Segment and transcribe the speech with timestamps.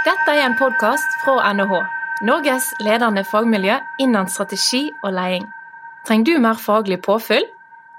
[0.00, 1.74] Dette er en podkast fra NHH,
[2.24, 5.44] Norges ledende fagmiljø innen strategi og leding.
[6.08, 7.44] Trenger du mer faglig påfyll?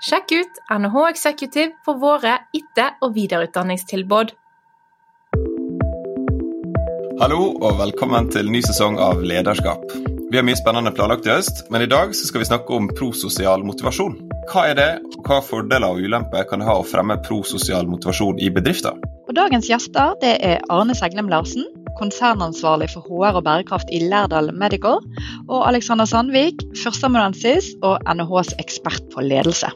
[0.02, 4.34] Sjekk ut NHH Executive for våre etter- og videreutdanningstilbud.
[7.22, 9.86] Hallo og velkommen til ny sesong av Lederskap.
[10.32, 13.62] Vi har mye spennende planlagt i høst, men i dag skal vi snakke om prososial
[13.68, 14.18] motivasjon.
[14.50, 14.90] Hva er det,
[15.20, 18.98] og hva fordeler og ulemper kan det ha å fremme prososial motivasjon i bedrifter?
[19.30, 21.70] Og dagens gjester det er Arne Seglem Larsen,
[22.00, 25.00] konsernansvarlig for HR og bærekraft i Lærdal Medical,
[25.50, 29.72] og Alexander Sandvik, førsteamanuensis og NHHs ekspert på ledelse.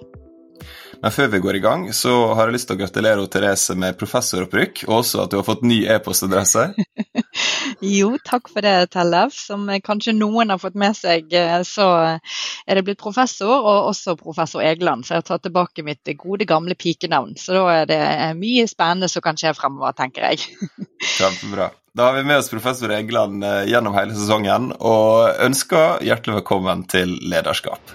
[1.02, 3.98] Men før vi går i gang, så har jeg lyst til å gratulere Therese med
[4.00, 6.64] professoropprykk, og også at du har fått ny e-postadresse.
[7.98, 9.36] jo, takk for det, Tellef.
[9.38, 14.18] Som kanskje noen har fått med seg, eh, så er det blitt professor, og også
[14.18, 15.06] professor Egeland.
[15.06, 17.36] Så jeg har tatt tilbake mitt gode, gamle pikenavn.
[17.38, 18.04] Så da er det
[18.42, 20.48] mye spennende som kan skje fremover, tenker jeg.
[21.18, 21.70] Kjempebra.
[21.96, 26.82] Da har vi med oss professor Egeland eh, gjennom hele sesongen, og ønsker hjertelig velkommen
[26.92, 27.94] til Lederskap.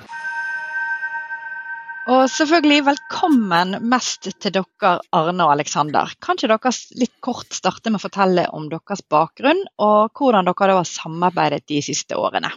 [2.08, 6.14] Og selvfølgelig velkommen mest til dere, Arne og Aleksander.
[6.16, 10.78] Kan ikke dere litt kort starte med å fortelle om deres bakgrunn, og hvordan dere
[10.78, 12.54] har samarbeidet de siste årene?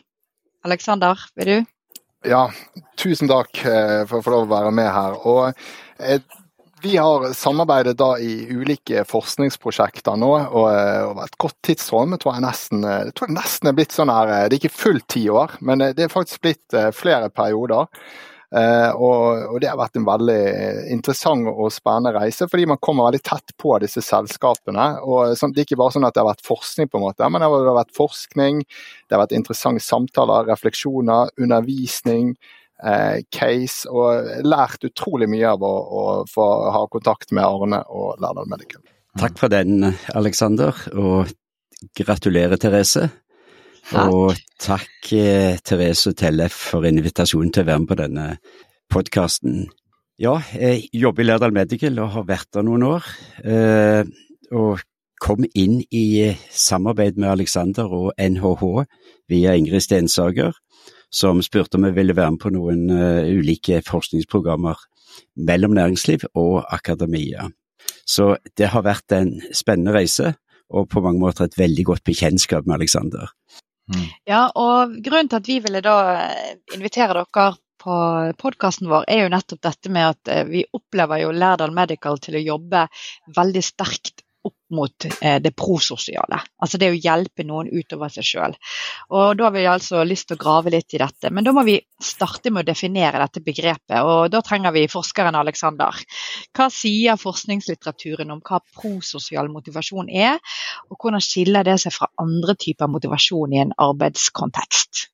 [0.64, 1.72] Aleksander, vil du?
[2.24, 2.46] Ja,
[2.96, 5.20] tusen takk eh, for å få lov å være med her.
[5.28, 5.60] Og
[6.00, 6.24] eh,
[6.84, 12.18] vi har samarbeidet da i ulike forskningsprosjekter nå, og eh, over et godt tidsrom.
[12.20, 15.08] tror jeg nesten, jeg tror det nesten er blitt sånn her, det er ikke fullt
[15.16, 17.90] ti år, men det er faktisk blitt flere perioder.
[18.54, 20.42] Og, og, Det har vært en veldig
[20.94, 24.86] interessant og spennende reise, fordi man kommer veldig tett på disse selskapene.
[25.02, 27.30] og sånn, Det er ikke bare sånn at det har vært forskning, på en måte,
[27.34, 28.62] men det har vært forskning,
[29.08, 32.36] det har vært interessante samtaler, refleksjoner, undervisning,
[33.32, 33.90] case.
[33.90, 38.84] Og lært utrolig mye av å, å få ha kontakt med Arne og Lærdal Medical.
[39.20, 39.86] Takk for den,
[40.18, 41.32] Aleksander, og
[41.96, 43.10] gratulerer, Therese.
[44.00, 48.28] Og takk eh, Therese og Tellef for invitasjonen til å være med på denne
[48.94, 49.66] podkasten.
[50.22, 53.08] Ja, jeg jobber i Lærdal Medical og har vært der noen år.
[53.44, 54.08] Eh,
[54.54, 54.84] og
[55.24, 58.64] kom inn i samarbeid med Alexander og NHH
[59.32, 60.56] via Ingrid Stensager,
[61.14, 64.80] som spurte om jeg ville være med på noen uh, ulike forskningsprogrammer
[65.48, 67.50] mellom næringsliv og akademia.
[68.06, 70.34] Så det har vært en spennende reise,
[70.74, 73.30] og på mange måter et veldig godt bekjentskap med Alexander.
[73.92, 74.08] Mm.
[74.30, 77.50] Ja, og grunnen til at vi ville da eh, invitere dere
[77.84, 77.96] på
[78.40, 82.40] podkasten vår, er jo nettopp dette med at eh, vi opplever jo Lærdal Medical til
[82.40, 82.86] å jobbe
[83.36, 86.40] veldig sterkt opp mot eh, det prososiale.
[86.60, 88.56] Altså det å hjelpe noen utover seg sjøl.
[89.14, 91.32] Og da har vi altså lyst til å grave litt i dette.
[91.32, 95.38] Men da må vi starte med å definere dette begrepet, og da trenger vi forskeren
[95.40, 96.04] Alexander.
[96.56, 100.42] Hva sier forskningslitteraturen om hva prososial motivasjon er,
[100.90, 105.08] og hvordan skiller det seg fra andre typer motivasjon i en arbeidskontekst?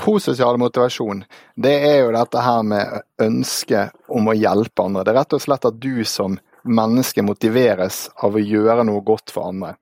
[0.00, 1.24] prososial motivasjon,
[1.60, 5.04] det er jo dette her med ønsket om å hjelpe andre.
[5.04, 9.32] Det er rett og slett at du som mennesket motiveres av å gjøre noe godt
[9.34, 9.74] for andre.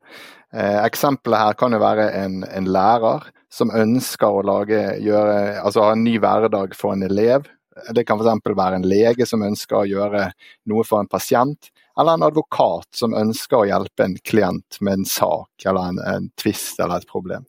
[0.53, 5.87] Eh, eksempelet her kan jo være en, en lærer som ønsker å lage, gjøre, altså
[5.87, 7.49] ha en ny hverdag for en elev.
[7.94, 8.49] Det kan f.eks.
[8.56, 10.31] være en lege som ønsker å gjøre
[10.71, 11.71] noe for en pasient.
[11.99, 16.28] Eller en advokat som ønsker å hjelpe en klient med en sak eller en, en
[16.39, 17.47] tvist eller et problem.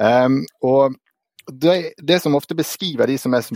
[0.00, 0.96] Um, og
[1.50, 3.46] det, det, som ofte beskriver de som er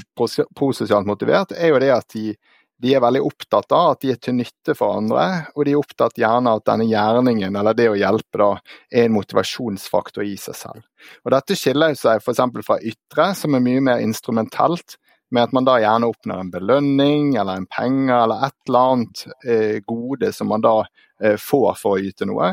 [0.58, 2.34] prososialt motivert, er jo det at de,
[2.84, 5.24] de er veldig opptatt av at de er til nytte for andre,
[5.54, 8.50] og de er opptatt gjerne av at denne gjerningen, eller det å hjelpe, da,
[8.92, 10.84] er en motivasjonsfaktor i seg selv.
[11.24, 12.42] Og Dette skiller seg f.eks.
[12.66, 14.98] fra ytre, som er mye mer instrumentelt,
[15.32, 19.22] med at man da gjerne oppnår en belønning eller en penger eller et eller annet
[19.48, 22.52] eh, gode som man da eh, får for å yte noe.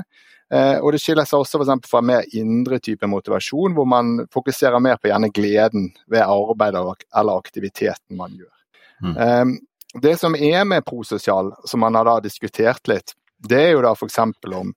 [0.52, 4.82] Eh, og Det skiller seg også for fra mer indre type motivasjon, hvor man fokuserer
[4.82, 8.56] mer på gjerne gleden ved arbeidet eller aktiviteten man gjør.
[9.02, 9.60] Mm.
[9.94, 13.16] Det som er med prososial, som man har da diskutert litt,
[13.50, 14.20] det er jo da f.eks.
[14.22, 14.74] om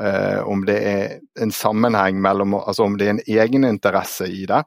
[0.00, 4.62] eh, om det er en sammenheng mellom Altså om det er en egeninteresse i det,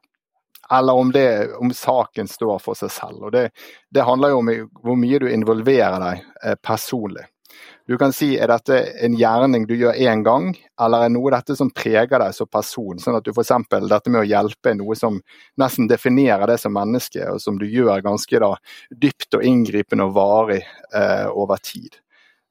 [0.71, 3.23] eller om, det, om saken står for seg selv.
[3.23, 3.49] Og det,
[3.89, 4.51] det handler jo om
[4.83, 7.25] hvor mye du involverer deg eh, personlig.
[7.87, 10.49] Du kan si er dette en gjerning du gjør én gang,
[10.83, 12.99] eller er noe dette som preger deg som person?
[12.99, 13.53] Sånn at du f.eks.
[13.71, 15.21] dette med å hjelpe er noe som
[15.61, 18.51] nesten definerer deg som menneske, og som du gjør ganske da
[18.91, 21.95] dypt og inngripende og varig eh, over tid.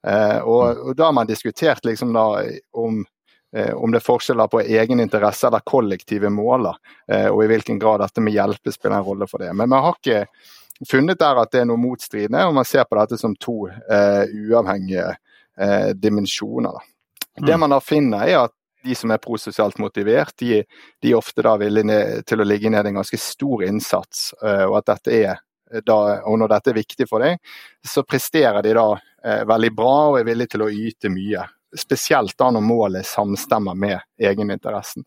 [0.07, 2.25] Eh, og, og, da har man diskutert liksom da
[2.73, 3.03] om
[3.53, 6.81] eh, om det er forskjeller på egen interesse eller kollektive måler,
[7.13, 9.53] eh, og i hvilken grad dette med hjelpe spiller en rolle for det.
[9.53, 10.25] Men vi har ikke
[10.85, 14.27] funnet der at det er noe motstridende, og man ser på dette som to eh,
[14.27, 16.77] uavhengige eh, dimensjoner.
[17.37, 17.59] Det mm.
[17.63, 20.61] man da finner, er at de som er prososialt motivert, de,
[21.03, 24.29] de ofte da villige til å ligge ned en ganske stor innsats.
[24.39, 25.41] og at dette er
[25.83, 25.97] da,
[26.29, 27.41] og når dette er viktig for deg,
[27.83, 28.85] så presterer de da
[29.49, 31.43] veldig bra og er villige til å yte mye.
[31.75, 35.03] Spesielt da når målet samstemmer med egeninteressen.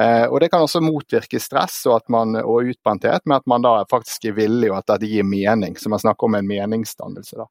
[0.00, 3.76] Eh, og Det kan også motvirke stress og, man, og, utbrenthet med at man da
[3.90, 5.76] faktisk er villig og at det gir mening.
[5.78, 7.38] Så man snakker om en meningsdannelse.
[7.38, 7.46] Da.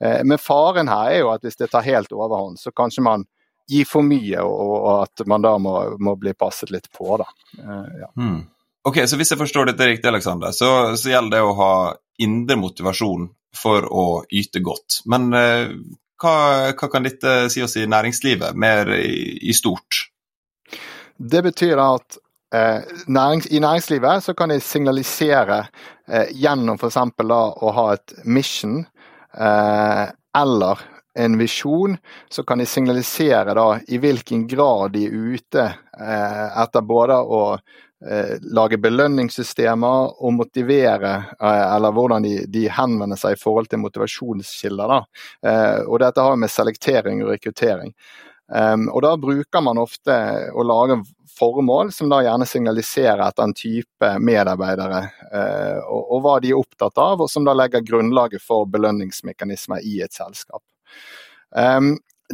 [0.00, 3.26] Eh, men faren her er jo at hvis det tar helt overhånd, så kanskje man
[3.68, 7.18] gir for mye og, og at man da må, må, bli passet litt på.
[7.20, 7.28] da.
[7.58, 8.12] Eh, ja.
[8.16, 8.40] hmm.
[8.88, 11.72] Ok, så Hvis jeg forstår dette riktig, Alexander, så, så, gjelder det å ha
[12.24, 15.02] indre motivasjon for å yte godt.
[15.10, 15.74] Men eh,
[16.20, 16.36] hva,
[16.74, 20.08] hva, kan dette si oss i næringslivet, mer i, i stort?
[21.18, 22.18] Det betyr at
[22.54, 25.64] eh, nærings, i næringslivet så kan de signalisere
[26.08, 27.00] eh, gjennom f.eks.
[27.24, 28.80] å ha et mission
[29.34, 30.06] eh,
[30.38, 30.86] eller
[31.18, 31.96] en visjon,
[32.30, 37.42] så kan de signalisere da i hvilken grad de er ute eh, etter både å
[38.54, 44.94] lage belønningssystemer og motivere, eh, eller hvordan de, de, henvender seg i forhold til motivasjonskilder.
[44.94, 45.00] Da.
[45.50, 47.94] Eh, og dette har med selektering og rekruttering.
[48.48, 50.14] Og Da bruker man ofte
[50.56, 50.94] å lage
[51.36, 55.02] formål som da gjerne signaliserer etter en type medarbeidere,
[55.82, 59.98] og, og hva de er opptatt av, og som da legger grunnlaget for belønningsmekanismer i
[60.00, 60.64] et selskap.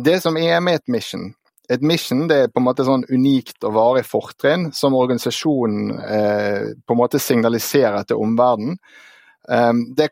[0.07, 1.33] Det som er med et mission,
[1.73, 6.67] et mission det er på en måte sånn unikt og varig fortrinn som organisasjonen eh,
[6.85, 8.77] på en måte signaliserer til omverdenen.
[9.49, 10.09] Um, det,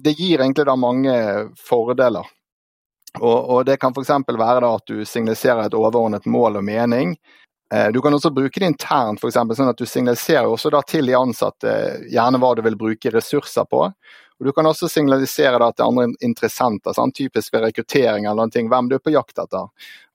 [0.00, 1.14] det gir egentlig da mange
[1.60, 2.28] fordeler.
[3.20, 4.12] Og, og Det kan f.eks.
[4.28, 7.16] være da at du signaliserer et overordnet mål og mening.
[7.72, 11.08] Eh, du kan også bruke det internt, eksempel, sånn at du signaliserer også da til
[11.08, 11.76] de ansatte
[12.12, 13.86] gjerne hva du vil bruke ressurser på.
[14.42, 18.62] Og Du kan også signalisere det til andre interessenter, sånn, typisk ved rekruttering eller noe,
[18.72, 19.68] hvem du er på jakt etter.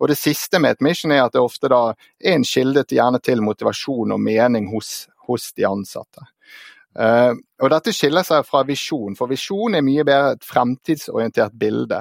[0.03, 1.95] Og Det siste med et mission er at det ofte er
[2.33, 6.27] en kilde til, gjerne til motivasjon og mening hos, hos de ansatte.
[6.97, 11.99] Uh, og Dette skiller seg fra visjon, for visjon er mye bedre et fremtidsorientert bilde.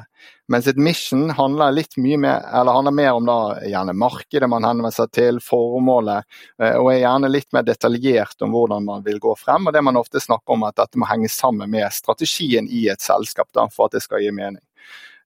[0.52, 3.36] Mens et mission handler litt mye mer, handler mer om da,
[3.68, 6.24] gjerne markedet man henvender seg til, formålet,
[6.62, 9.68] uh, og er gjerne litt mer detaljert om hvordan man vil gå frem.
[9.68, 13.04] Og det man ofte snakker om at dette må henge sammen med strategien i et
[13.04, 14.64] selskap da, for at det skal gi mening.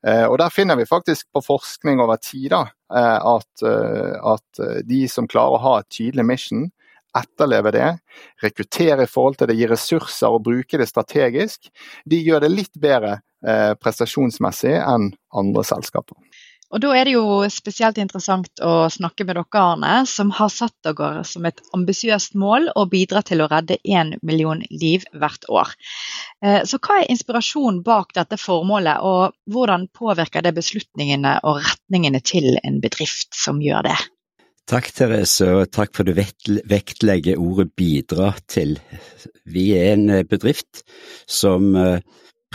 [0.03, 5.29] Uh, og Der finner vi faktisk på forskning over tid da, at, at de som
[5.31, 6.65] klarer å ha et tydelig mission,
[7.17, 7.89] etterleve det,
[8.43, 11.71] rekruttere i forhold til det, gi ressurser og bruke det strategisk,
[12.07, 16.19] de gjør det litt bedre eh, prestasjonsmessig enn andre selskaper.
[16.71, 20.77] Og Da er det jo spesielt interessant å snakke med dere, Arne, som har satt
[20.87, 25.75] dere som et ambisiøst mål å bidra til å redde én million liv hvert år.
[26.45, 32.23] Eh, så Hva er inspirasjonen bak dette formålet, og hvordan påvirker det beslutningene og retningene
[32.23, 33.99] til en bedrift som gjør det?
[34.71, 36.13] Takk, Therese, og takk for at
[36.47, 38.77] du vektlegger ordet bidra til.
[39.43, 40.85] Vi er en eh, bedrift
[41.27, 42.05] som eh,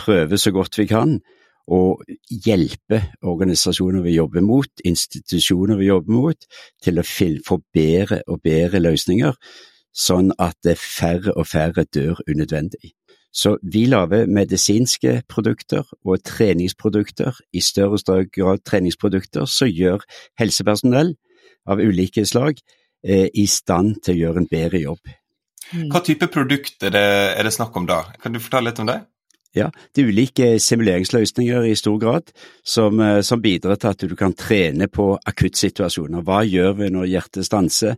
[0.00, 1.18] prøver så godt vi kan
[1.68, 1.80] å
[2.46, 6.48] hjelpe organisasjoner vi jobber mot, institusjoner vi jobber mot,
[6.80, 9.36] til å få bedre og bedre løsninger,
[9.92, 12.94] sånn at færre og færre dør unødvendig.
[13.28, 20.08] Så vi lager medisinske produkter og treningsprodukter, i større og større grad treningsprodukter som gjør
[20.40, 21.12] helsepersonell
[21.66, 22.60] av ulike slag
[23.06, 25.14] eh, i stand til å gjøre en bedre jobb.
[25.72, 25.90] Mm.
[25.90, 28.04] Hva type produkt er det, er det snakk om da?
[28.22, 29.00] Kan du fortelle litt om det?
[29.56, 32.28] Ja, det er ulike simuleringsløsninger i stor grad
[32.60, 36.20] som, eh, som, bidrar til at du kan trene på akuttsituasjoner.
[36.26, 37.96] Hva gjør vi når hjertet stanser?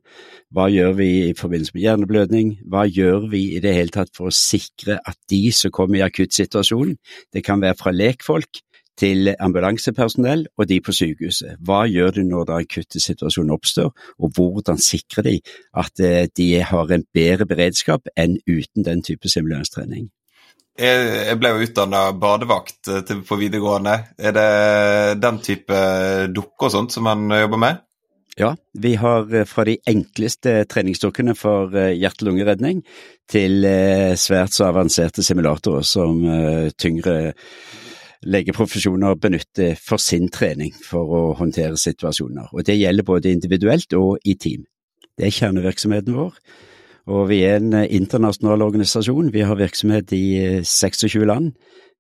[0.54, 2.52] Hva gjør vi i forbindelse med hjerneblødning?
[2.62, 6.06] Hva gjør vi i det hele tatt for å sikre at de som kommer i
[6.06, 6.94] akuttsituasjonen,
[7.34, 8.62] det kan være fra lekfolk
[8.98, 11.58] til ambulansepersonell og de på sykehuset.
[11.64, 15.34] Hva gjør du når er akutte situasjonen oppstår, og hvordan sikrer de
[15.78, 20.08] at eh, de har en bedre beredskap enn uten den type simuleringstrening?
[20.78, 23.98] Jeg ble jo utdanna badevakt eh, på videregående.
[24.18, 24.48] Er det
[25.22, 25.82] den type
[26.34, 27.84] dukker og sånt som man jobber med?
[28.38, 32.82] Ja, vi har eh, fra de enkleste treningsdukkene for hjerte-lungeredning
[33.28, 33.66] til
[34.16, 36.22] svært så avanserte simulatorer som
[36.80, 37.18] tyngre
[38.26, 42.50] legeprofesjoner benytter for sin trening for å håndtere situasjoner.
[42.52, 44.64] Og Det gjelder både individuelt og i team.
[45.18, 46.34] Det er kjernevirksomheten vår.
[47.08, 49.32] Og vi er en internasjonal organisasjon.
[49.32, 51.52] Vi har virksomhet i 26 land.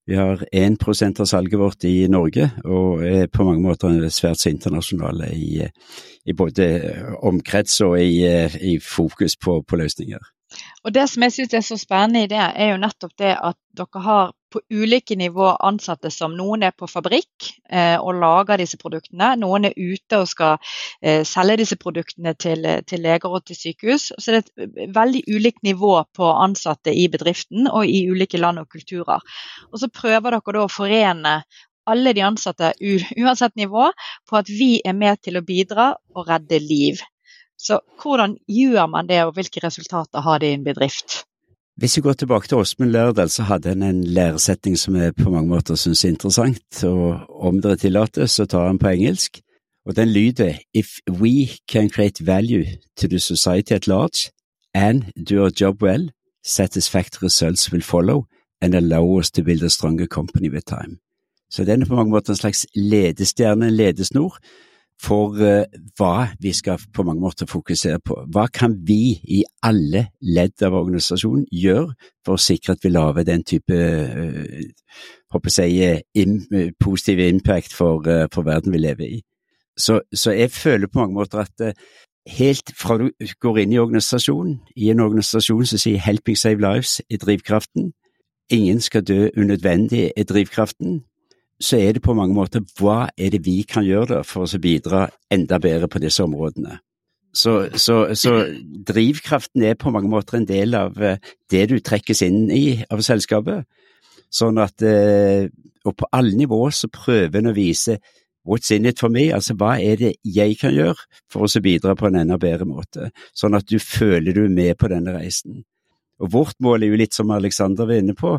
[0.08, 4.48] Vi har 1% av salget vårt i Norge, og er på mange måter svært så
[4.48, 5.66] internasjonale i,
[6.24, 6.68] i både
[7.28, 8.24] omkrets og i,
[8.70, 10.22] i fokus på, på løsninger.
[10.84, 13.58] Og Det som jeg synes er så spennende i det, er jo nettopp det at
[13.76, 18.78] dere har på ulike nivå ansatte som noen er på fabrikk eh, og lager disse
[18.80, 19.34] produktene.
[19.36, 20.56] Noen er ute og skal
[21.02, 24.08] eh, selge disse produktene til, til, leger og til sykehus.
[24.16, 28.64] Så det er et veldig ulikt nivå på ansatte i bedriften og i ulike land
[28.64, 29.20] og kulturer.
[29.72, 31.36] Og så prøver dere da å forene
[31.88, 32.72] alle de ansatte
[33.22, 33.90] uansett nivå
[34.28, 37.04] på at vi er med til å bidra og redde liv.
[37.58, 41.24] Så hvordan gjør man det, og hvilke resultater har det i en bedrift?
[41.78, 45.30] Hvis vi går tilbake til Åsmund Lærdal, så hadde han en læresetning som jeg på
[45.30, 49.40] mange måter synes er interessant, og om dere tillater, så tar han på engelsk.
[49.86, 54.30] Og den lyder If we can create value to the society at large
[54.74, 56.10] and do our job well,
[56.44, 58.24] satisfactory results will follow
[58.60, 60.98] and allow us to build a stronger company with time.
[61.50, 64.38] Så den er på mange måter en slags ledestjerne, en ledesnor,
[65.02, 65.64] for uh,
[65.98, 68.16] hva vi skal på mange måter fokusere på.
[68.34, 71.94] Hva kan vi i alle ledd av organisasjonen gjøre
[72.26, 73.78] for å sikre at vi lager den type
[75.32, 78.02] håper jeg, uh, positive impact for,
[78.32, 79.22] for, verden vi lever i.
[79.78, 81.74] Så, så, jeg føler på mange måter at
[82.28, 87.00] helt fra du går inn i organisasjonen, i en organisasjon som sier 'helping save lives'
[87.10, 87.92] er drivkraften,
[88.50, 91.04] ingen skal dø unødvendig er drivkraften,
[91.60, 95.08] så er det på mange måter hva er det vi kan gjøre for å bidra
[95.32, 96.78] enda bedre på disse områdene.
[97.34, 98.32] Så, så, så,
[98.88, 101.18] drivkraften er på mange måter en del av eh,
[101.50, 103.66] det du trekkes inn i av selskapet.
[104.32, 105.48] Sånn at eh,
[105.86, 107.94] Og på alle nivåer så prøver en å vise
[108.48, 110.98] what's in it for me, altså hva er det jeg kan gjøre
[111.30, 114.76] for å bidra på en enda bedre måte, sånn at du føler du er med
[114.80, 115.62] på denne reisen.
[116.18, 118.34] Og vårt mål er jo litt som Alexander var inne på,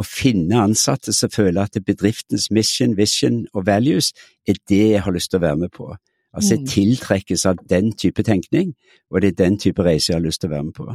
[0.00, 4.14] å finne ansatte som føler at bedriftens mission, vision og values
[4.48, 5.90] er det jeg har lyst til å være med på.
[6.30, 6.66] Altså jeg mm.
[6.70, 8.74] tiltrekkes av den type tenkning,
[9.10, 10.90] og det er den type reise jeg har lyst til å være med på.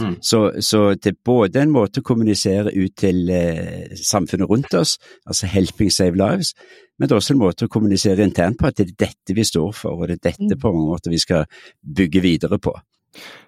[0.00, 0.14] Mm.
[0.24, 4.94] Så, så, det er både en måte å kommunisere ut til eh, samfunnet rundt oss,
[5.28, 6.54] altså helping save lives,
[6.96, 9.44] men det er også en måte å kommunisere internt på at det er dette vi
[9.44, 10.60] står for, og det er dette mm.
[10.62, 11.44] på mange måter vi skal
[11.84, 12.72] bygge videre på.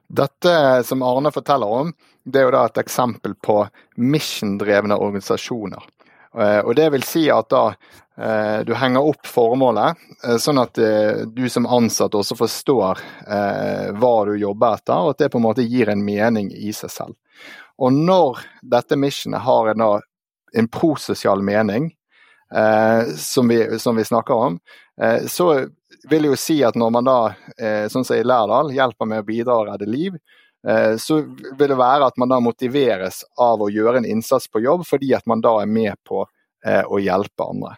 [0.04, 3.58] Dette som Arne forteller om, det er jo da et eksempel på
[4.00, 5.84] mission-drevne organisasjoner.
[6.38, 10.78] Eh, og Det vil si at da eh, du henger opp formålet, eh, sånn at
[11.30, 13.02] du som ansatt også forstår
[13.94, 16.92] hva du jobber etter, og at det på en måte gir en mening i seg
[16.92, 17.14] selv.
[17.78, 19.84] Og når dette missionet har en,
[20.54, 21.90] en prososial mening,
[23.18, 24.58] som vi, som vi snakker om,
[25.26, 25.46] så
[26.06, 27.16] vil jo si at når man da,
[27.90, 30.20] sånn som i Lærdal, hjelper med å bidra og redde liv,
[30.96, 31.18] så
[31.58, 35.10] vil det være at man da motiveres av å gjøre en innsats på jobb, fordi
[35.16, 36.22] at man da er med på
[36.64, 37.74] eh, å hjelpe andre.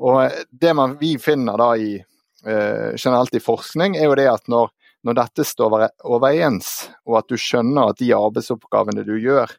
[0.00, 1.92] Og Det man, vi finner da i,
[2.42, 4.72] generelt i forskning, er jo det at når,
[5.06, 5.76] når dette står
[6.08, 6.72] overens,
[7.06, 9.52] og at du skjønner at de arbeidsoppgavene du gjør,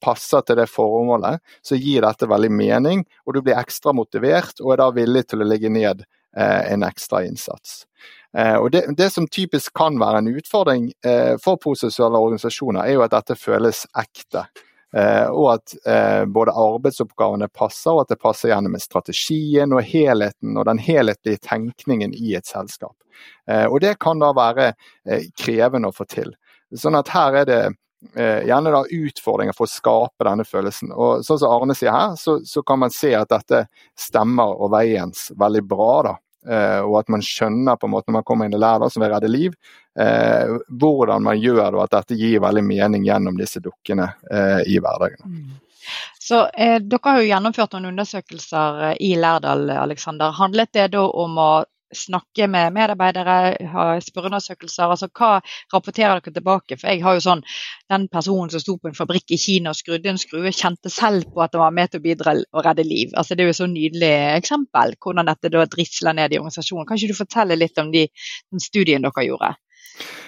[0.00, 4.72] passer til det formålet, så gir dette veldig mening, og du blir ekstra motivert og
[4.72, 7.86] er da villig til å legge ned Eh, en ekstra innsats.
[8.38, 12.96] Eh, og det, det, som typisk kan være en utfordring eh, for prosessuelle organisasjoner, er
[12.96, 14.46] jo at dette føles ekte.
[15.32, 15.72] og at
[16.28, 21.40] både arbeidsoppgavene passer, og at det passer gjerne med strategien og helheten og den helhetlige
[21.40, 22.92] tenkningen i et selskap.
[23.48, 24.74] og det kan da være
[25.32, 26.34] krevende å få til.
[26.76, 27.62] Sånn at her er det
[28.12, 30.92] gjerne da utfordringer for å skape denne følelsen.
[30.92, 33.64] Og sånn som Arne sier her, så, så kan man se at dette
[33.96, 35.90] stemmer overens veldig bra.
[36.10, 36.14] da.
[36.48, 39.04] Eh, og at man skjønner på en måte når man kommer inn i lærer som
[39.04, 39.52] vil redde liv,
[40.00, 44.62] eh, hvordan man gjør det, og at dette gir veldig mening gjennom disse dukkene eh,
[44.66, 45.22] i hverdagen.
[45.22, 45.60] Mm.
[46.22, 49.68] Så eh, Dere har jo gjennomført noen undersøkelser eh, i Lærdal.
[49.74, 50.34] Alexander.
[50.38, 51.52] Handlet det da om å
[51.96, 53.36] snakke med medarbeidere,
[53.72, 54.90] ha spørreundersøkelser.
[54.90, 55.38] Altså, hva
[55.74, 56.78] rapporterer dere tilbake?
[56.80, 57.44] For jeg har jo sånn,
[57.92, 61.26] Den personen som sto på en fabrikk i Kina og skrudde en skrue, kjente selv
[61.34, 63.10] på at det var med til å bidra og redde liv.
[63.12, 66.86] Altså, det er jo et så nydelig eksempel hvordan dette da drisler ned i organisasjonen.
[66.88, 68.06] Kan ikke du fortelle litt om de,
[68.52, 69.52] den studien dere gjorde?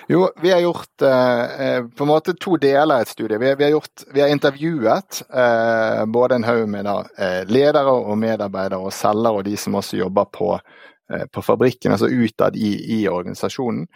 [0.06, 3.38] Jo, vi har gjort eh, eh på en måte to deler av et studie.
[3.38, 7.94] Vi, vi, har, gjort, vi har, intervjuet eh, både en haug med da, eh, ledere
[7.94, 10.50] og medarbeidere og selgere og de som også jobber på
[11.32, 13.87] på fabrikken, altså utad i, i, organisasjonen.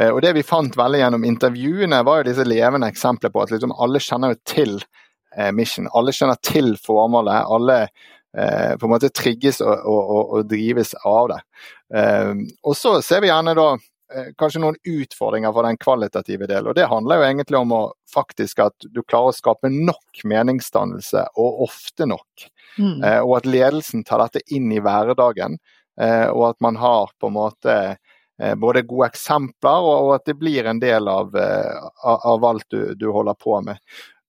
[0.00, 3.54] Eh, og Det vi fant veldig gjennom intervjuene, var jo disse levende eksempler på at
[3.54, 4.78] liksom alle kjenner jo til
[5.36, 5.86] eh, mission.
[5.94, 7.46] Alle kjenner til formålet.
[7.46, 11.42] Alle eh, på en måte trigges og, og, og, og drives av det.
[11.94, 12.32] Eh,
[12.62, 16.72] og så ser vi gjerne da eh, kanskje noen utfordringer for den kvalitative delen.
[16.72, 21.28] og Det handler jo egentlig om å faktisk at du klarer å skape nok meningsdannelse,
[21.38, 22.50] og ofte nok.
[22.76, 23.00] Mm.
[23.24, 25.54] og at ledelsen tar dette inn i hverdagen.
[26.00, 27.96] Eh, og at man har på en måte
[28.40, 32.94] eh, både gode eksempler, og at det blir en del av, eh, av alt du,
[32.94, 33.80] du holder på med.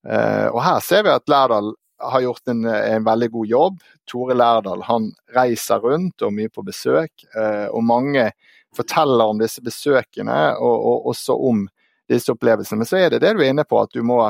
[0.08, 3.80] Og her ser vi at Lærdal har gjort en, en, veldig god jobb.
[4.08, 7.26] Tore Lærdal han reiser rundt og mye på besøk.
[7.74, 8.28] Og mange
[8.76, 11.66] forteller om disse besøkene og, og også om
[12.08, 12.78] disse opplevelsene.
[12.78, 14.22] Men så er det det du er inne på, at du må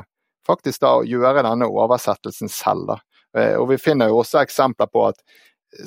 [0.49, 2.89] faktisk da gjøre denne oversettelsen selv.
[2.89, 2.99] da.
[3.61, 5.21] Og Vi finner jo også eksempler på at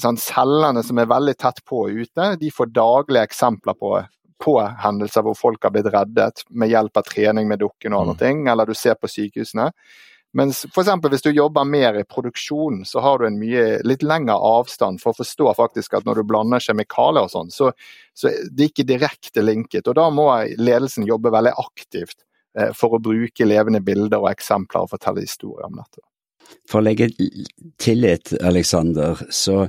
[0.01, 3.95] sånn, cellene som er veldig tett på ute, de får daglige eksempler på,
[4.43, 8.17] på hendelser hvor folk har blitt reddet med hjelp av trening med dukken og andre
[8.17, 8.21] mm.
[8.21, 9.71] ting, eller du ser på sykehusene.
[10.33, 10.91] Mens f.eks.
[11.11, 15.11] hvis du jobber mer i produksjon, så har du en mye litt lengre avstand for
[15.11, 17.73] å forstå faktisk at når du blander kjemikalier og sånn, så,
[18.15, 19.89] så det er ikke direkte linket.
[19.91, 22.21] Og da må ledelsen jobbe veldig aktivt
[22.55, 26.00] eh, for å bruke levende bilder og eksempler og fortelle historier om dette.
[26.69, 27.10] For å legge
[27.81, 29.65] til litt, Aleksander, så,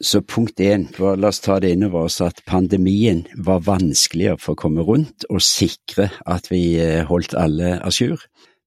[0.00, 4.54] så punkt én, la oss ta det inn over oss at pandemien var vanskeligere for
[4.54, 8.20] å komme rundt og sikre at vi eh, holdt alle à jour.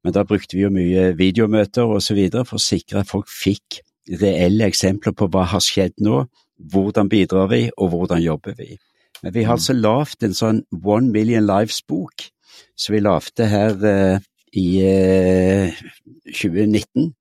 [0.04, 3.82] Men da brukte vi jo mye videomøter så videre for å sikre at folk fikk
[4.20, 6.24] reelle eksempler på hva har skjedd nå,
[6.72, 8.78] hvordan bidrar vi, og hvordan jobber vi.
[9.24, 9.60] Men vi har mm.
[9.60, 12.30] altså lagd en sånn One Million Lives-bok,
[12.80, 14.82] som vi lagde her eh, i
[16.30, 17.14] 2019, eh,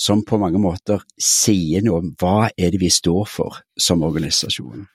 [0.00, 4.86] som på mange måter sier noe om hva er det vi står for som organisasjon.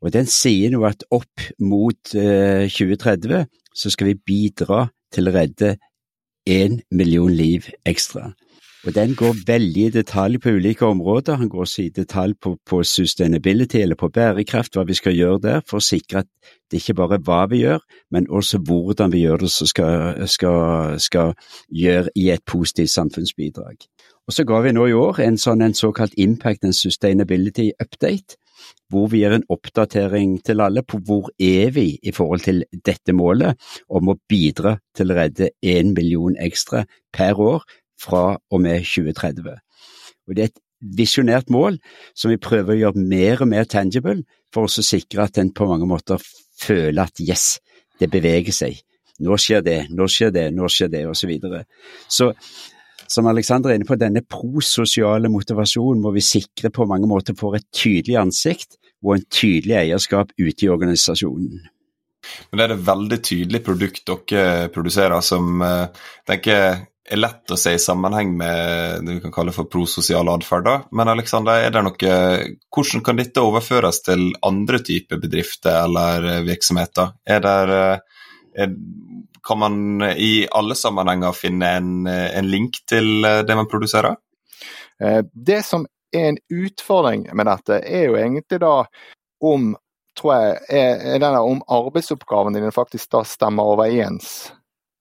[0.00, 3.46] Og Den sier noe at opp mot 2030 eh,
[3.76, 5.76] så skal vi bidra til å redde
[6.48, 8.32] én million liv ekstra.
[8.86, 11.34] Og Den går veldig i detalj på ulike områder.
[11.36, 15.40] Han går også i detalj på, på, sustainability, eller på bærekraft, hva vi skal gjøre
[15.42, 16.30] der, for å sikre at
[16.72, 20.24] det ikke bare er hva vi gjør, men også hvordan vi gjør det som skal,
[20.24, 21.34] skal, skal
[21.68, 23.84] gjøre i et positivt samfunnsbidrag.
[24.26, 28.38] Og Så ga vi nå i år en, sånn, en såkalt Impact and Sustainability Update,
[28.88, 33.12] hvor vi gir en oppdatering til alle på hvor er vi i forhold til dette
[33.16, 33.58] målet
[33.88, 37.64] om å bidra til å redde én million ekstra per år
[38.00, 39.56] fra og med 2030.
[40.28, 41.78] Og Det er et visjonært mål
[42.16, 44.22] som vi prøver å gjøre mer og mer tangible
[44.54, 46.22] for å sikre at en på mange måter
[46.60, 47.58] føler at yes,
[48.00, 48.80] det beveger seg.
[49.20, 51.20] Nå skjer det, nå skjer det, nå skjer det, osv.
[51.20, 51.64] Så, videre.
[52.08, 52.30] så
[53.10, 57.58] som Alexander er inne på, denne prososiale motivasjonen må vi sikre på mange måter får
[57.58, 61.64] et tydelig ansikt og en tydelig eierskap ute i organisasjonen.
[62.50, 67.58] Men det er et veldig tydelig produkt dere produserer, som eh, tenker er lett å
[67.58, 70.68] se i sammenheng med det vi kan kalle for prososial atferd.
[70.94, 72.14] Men Alexander, er det noe,
[72.70, 77.14] hvordan kan dette overføres til andre typer bedrifter eller virksomheter?
[77.26, 78.24] Er det, eh,
[78.64, 78.74] er,
[79.46, 84.18] kan man i alle sammenhenger finne en, en link til det man produserer?
[85.00, 88.74] Eh, det som er en utfordring med dette, er jo egentlig da
[89.40, 89.72] om
[90.18, 94.50] tror jeg, er, er denne, om arbeidsoppgavene dine faktisk da stemmer overens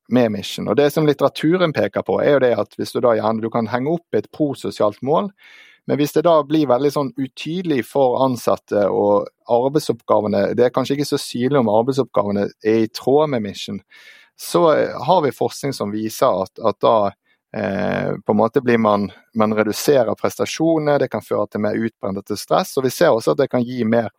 [0.09, 0.67] med Mission.
[0.67, 3.49] Og Det som litteraturen peker på, er jo det at hvis du da gjerne du
[3.53, 5.31] kan henge opp et prososialt mål,
[5.89, 10.99] men hvis det da blir veldig sånn utydelig for ansatte og arbeidsoppgavene Det er kanskje
[10.99, 13.79] ikke så synlig om arbeidsoppgavene er i tråd med Mission,
[14.39, 14.67] så
[15.07, 17.11] har vi forskning som viser at, at da
[17.53, 22.37] Eh, på en måte blir man, man reduserer prestasjonene, det kan føre til mer utbrenthet
[22.37, 22.75] stress.
[22.77, 24.11] og Vi ser også at det kan gi mer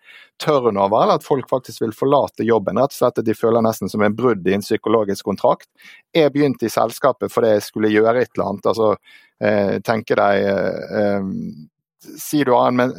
[0.42, 2.80] turnover, eller at folk faktisk vil forlate jobben.
[2.80, 5.68] Rett og slett at de føler nesten som en brudd i en psykologisk kontrakt.
[6.16, 8.66] Jeg begynte i selskapet fordi jeg skulle gjøre et eller annet.
[8.66, 8.96] altså
[9.40, 11.68] eh, tenke deg eh, eh
[12.00, 12.94] Si du har en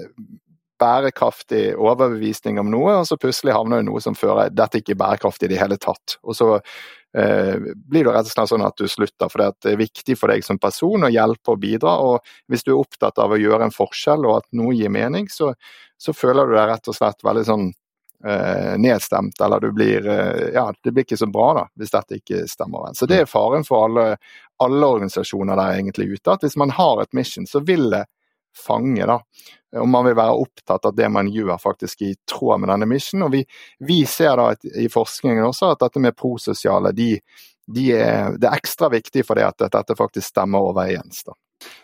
[0.81, 5.01] bærekraftig overbevisning om noe, og så plutselig havner du noe som fører dette ikke er
[5.03, 6.17] bærekraftig i det hele tatt.
[6.25, 9.81] Og så eh, blir det rett og slett sånn at du slutter, for det er
[9.81, 11.97] viktig for deg som person å hjelpe og bidra.
[12.05, 15.29] Og hvis du er opptatt av å gjøre en forskjell og at noe gir mening,
[15.31, 15.53] så,
[16.01, 17.67] så føler du deg rett og slett veldig sånn
[18.25, 22.21] eh, nedstemt, eller du blir eh, Ja, det blir ikke så bra da, hvis dette
[22.21, 22.93] ikke stemmer.
[22.97, 24.07] Så det er faren for alle,
[24.61, 28.05] alle organisasjoner der egentlig ute, at hvis man har et mission, så vil det
[28.57, 29.05] fange.
[29.05, 29.19] da.
[29.77, 33.23] Om man vil være opptatt av det man gjør faktisk i tråd med denne mission.
[33.27, 33.45] Og vi,
[33.79, 37.13] vi ser da i forskningen også at dette med prososiale, de,
[37.71, 41.23] de er, det er ekstra viktig for det at dette faktisk stemmer overens.
[41.27, 41.37] da.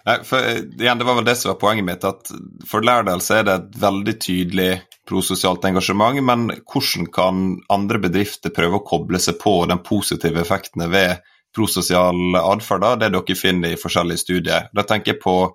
[0.08, 2.04] Nei, for, eh, igjen, Det var vel det som var poenget mitt.
[2.04, 2.32] at
[2.67, 6.23] For Lærdal så er det et veldig tydelig prososialt engasjement.
[6.23, 11.21] Men hvordan kan andre bedrifter prøve å koble seg på den positive effektene ved
[11.56, 13.00] prososial atferd?
[13.00, 14.69] Det dere finner i forskjellige studier.
[14.73, 15.54] Da tenker jeg på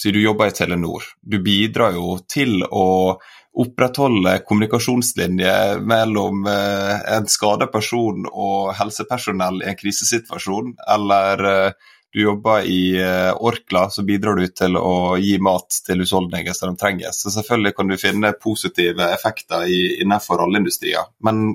[0.00, 1.02] siden du jobber i Telenor.
[1.22, 3.16] Du bidrar jo til å
[3.54, 12.22] opprettholde kommunikasjonslinjer mellom eh, en skadet person og helsepersonell i en krisesituasjon, eller eh, du
[12.24, 16.82] jobber i eh, Orkla, så bidrar du til å gi mat til husholdninger som de
[16.82, 17.14] trenger.
[17.14, 21.06] Så selvfølgelig kan du finne positive effekter innenfor alle industrier.
[21.22, 21.54] Men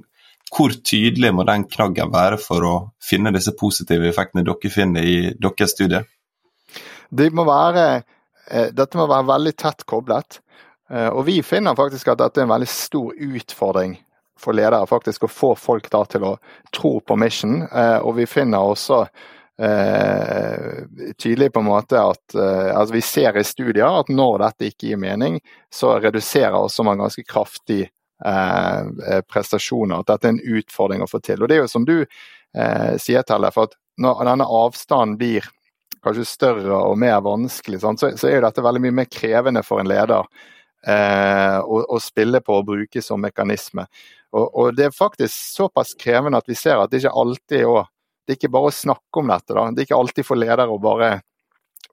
[0.56, 5.20] hvor tydelig må den knaggen være for å finne disse positive effektene dere finner i
[5.36, 6.02] deres studie?
[7.10, 8.04] det må være,
[8.50, 10.40] dette må være veldig tett koblet.
[10.90, 13.94] Og vi finner faktisk at dette er en veldig stor utfordring
[14.40, 16.32] for ledere, faktisk å få folk da til å
[16.74, 17.62] tro på mission.
[18.02, 19.04] Og vi finner også
[19.60, 20.84] eh,
[21.18, 24.92] tydelig på en måte at eh, altså vi ser i studier at når dette ikke
[24.92, 25.40] gir mening,
[25.74, 30.02] så reduserer også man ganske kraftig eh, eh, prestasjoner.
[30.02, 31.44] At dette er en utfordring å få til.
[31.44, 35.50] Og det er jo som du eh, sier, Telle, for at når denne avstanden blir
[36.04, 39.82] kanskje større og mer vanskelig, så, så, er jo dette veldig mye mer krevende for
[39.82, 40.28] en leder.
[40.88, 43.84] Eh, å, å, spille på og bruke som mekanisme.
[44.32, 47.90] Og, og, Det er faktisk såpass krevende at vi ser at det ikke alltid er
[48.30, 49.54] det er ikke bare å snakke om dette.
[49.58, 49.62] da.
[49.74, 51.08] Det er ikke alltid for ledere å bare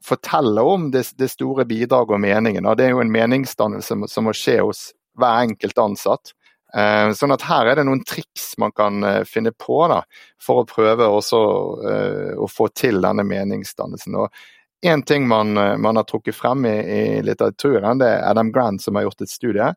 [0.04, 2.68] fortelle om det, det store bidraget og meningen.
[2.76, 4.82] Det er jo en meningsdannelse som må skje hos
[5.16, 6.34] hver enkelt ansatt.
[6.76, 10.02] Eh, sånn at her er det noen triks man kan eh, finne på da,
[10.42, 11.40] for å prøve også
[11.80, 14.18] uh, å få til denne meningsdannelsen.
[14.20, 14.44] Og
[14.84, 18.94] Én ting man, man, har trukket frem i, i, litteraturen, det er Adam Grant som
[18.94, 19.70] har gjort et studie.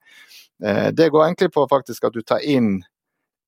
[0.60, 2.82] Det går egentlig på faktisk at du tar inn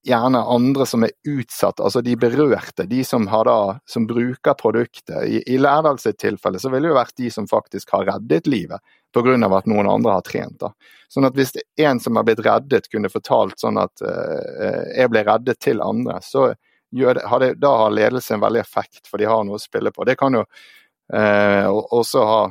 [0.04, 5.28] gjerne andre som er utsatt, altså de berørte, de som, da, som bruker produktet.
[5.28, 8.82] I, i Lærdals tilfelle så ville det jo vært de som faktisk har reddet livet
[9.14, 9.36] pga.
[9.58, 10.58] at noen andre har trent.
[10.60, 10.72] Da.
[11.10, 15.26] Sånn at Hvis en som har blitt reddet kunne fortalt sånn at uh, jeg ble
[15.28, 16.54] reddet til andre, så
[16.92, 19.94] det, har det, da har ledelse en veldig effekt, for de har noe å spille
[19.94, 20.04] på.
[20.08, 22.42] Det kan jo uh, også ha,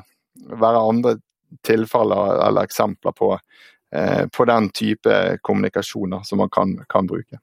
[0.54, 1.18] være andre
[1.66, 3.34] tilfeller eller eksempler på
[4.31, 7.40] på den type kommunikasjoner som man kan, kan, bruke.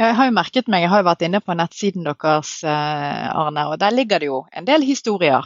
[0.00, 3.66] Jeg har jo merket meg, jeg har jo vært inne på nettsiden deres, eh, Arne,
[3.68, 5.44] og der ligger det jo en del historier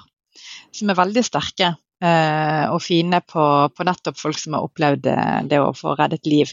[0.74, 1.72] som er veldig sterke
[2.04, 5.08] eh, og fine på, på, nettopp folk som har opplevd
[5.50, 6.52] det å få reddet liv.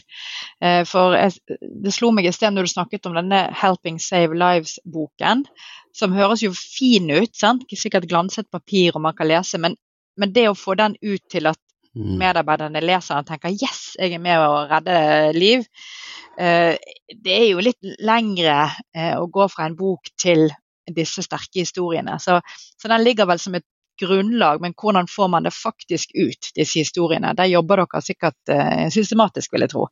[0.88, 5.46] For jeg, det slo meg i sted når du snakket om denne 'Helping Save Lives'-boken,
[5.96, 7.66] som høres jo fin ut, sant?
[7.76, 9.76] sikkert glanset papir og man kan lese, men,
[10.16, 11.60] men det å få den ut til at.
[11.94, 14.96] Medarbeiderne leser og tenker 'yes, jeg er med å redde
[15.36, 15.66] liv'.
[16.38, 16.76] Eh,
[17.22, 20.48] det er jo litt lengre eh, å gå fra en bok til
[20.88, 22.18] disse sterke historiene.
[22.18, 22.40] Så,
[22.80, 23.66] så, den ligger vel som et
[24.00, 27.34] grunnlag, men hvordan får man det faktisk ut, disse historiene?
[27.36, 29.86] Der jobber dere sikkert eh, systematisk, vil jeg tro.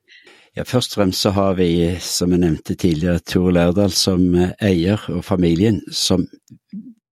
[0.57, 5.05] Ja, Først og fremst så har vi, som jeg nevnte tidligere, Tor Lærdal som eier,
[5.13, 6.27] og familien som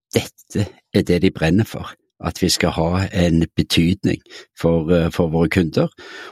[0.09, 1.93] dette er det de brenner for
[2.25, 4.21] at vi skal ha en betydning
[4.59, 5.87] for, eh, for, våre kunder,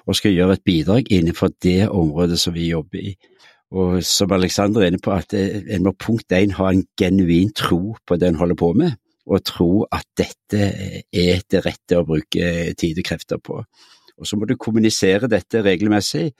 [0.06, 3.15] og skal gjøre et bidrag innenfor det området som vi jobber i.
[3.71, 7.52] Og som Alexander er inne på, at eh, en må punkt én ha en genuin
[7.56, 8.91] tro på det en holder på med,
[9.28, 10.71] og tro at dette
[11.12, 13.63] er det rette å bruke tid og krefter på.
[14.17, 16.32] Og så må du kommunisere dette regelmessig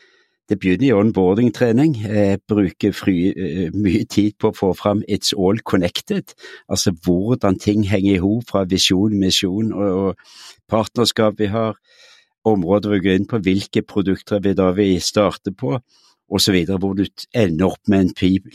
[0.50, 1.96] det begynner i onboarding-trening.
[2.04, 6.34] Jeg bruker fri, eh, mye tid på å få fram It's all connected,
[6.70, 10.16] altså hvordan ting henger i hop fra visjon, misjon og, og,
[10.70, 11.76] partnerskap vi har,
[12.46, 15.80] områder vi går inn på, hvilke produkter vi da vil starte på,
[16.30, 17.06] osv., hvor du
[17.36, 18.52] ender opp med en pibel.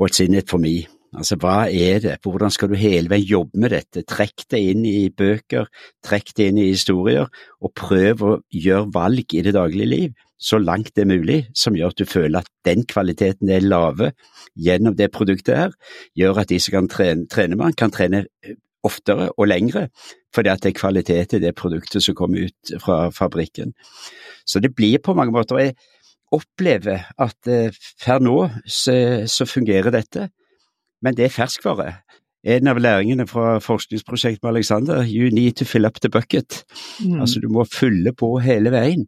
[0.00, 0.86] What's in it for me?
[1.12, 4.04] Altså, hva er det, hvordan skal du hele veien jobbe med dette?
[4.08, 5.68] Trekk det inn i bøker,
[6.04, 7.28] trekk det inn i historier,
[7.60, 11.76] og prøv å gjøre valg i det daglige liv så langt det er mulig, som
[11.78, 14.10] gjør at du føler at den kvaliteten er lave
[14.58, 15.76] gjennom det produktet her,
[16.18, 19.86] gjør at de som kan trene, trene med kan trene eh, oftere og lengre,
[20.34, 23.76] fordi at det er kvalitet i det produktet som kommer ut fra fabrikken.
[24.44, 25.76] Så det blir på mange måter Jeg
[26.32, 27.70] opplever at eh,
[28.02, 28.96] per nå så,
[29.30, 30.30] så fungerer dette,
[31.02, 31.92] men det er ferskvare.
[32.42, 36.64] En av læringene fra forskningsprosjektet med Alexander, you need to fill up the bucket.
[37.04, 37.20] Mm.
[37.20, 39.06] Altså du må fylle på hele veien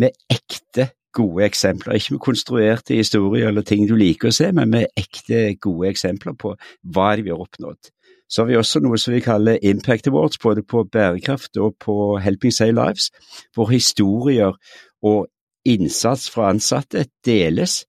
[0.00, 1.98] med ekte gode eksempler.
[1.98, 6.36] Ikke med konstruerte historier eller ting du liker å se, men med ekte gode eksempler
[6.38, 6.54] på
[6.94, 7.90] hva vi har oppnådd.
[8.30, 11.96] Så har vi også noe som vi kaller Impact Awards, både på bærekraft og på
[12.22, 13.10] Helping Save Lives,
[13.54, 14.54] hvor historier
[15.02, 15.26] og
[15.66, 17.82] innsats fra ansatte deles.